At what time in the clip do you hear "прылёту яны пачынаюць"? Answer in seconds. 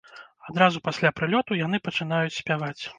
1.19-2.37